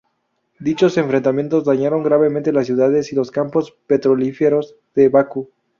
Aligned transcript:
Dichos 0.59 0.97
enfrentamientos 0.97 1.63
dañaron 1.63 2.01
gravemente 2.01 2.51
las 2.51 2.65
ciudades 2.65 3.13
y 3.13 3.15
los 3.15 3.29
campos 3.29 3.77
petrolíferos 3.85 4.75
de 4.95 5.09
Bakú. 5.09 5.51